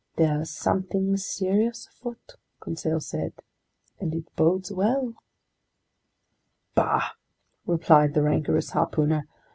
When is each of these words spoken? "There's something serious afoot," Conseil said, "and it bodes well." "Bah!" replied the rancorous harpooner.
"There's 0.15 0.49
something 0.49 1.15
serious 1.17 1.85
afoot," 1.85 2.35
Conseil 2.59 2.99
said, 2.99 3.33
"and 3.99 4.15
it 4.15 4.35
bodes 4.35 4.71
well." 4.71 5.13
"Bah!" 6.73 7.11
replied 7.67 8.15
the 8.15 8.23
rancorous 8.23 8.71
harpooner. 8.71 9.27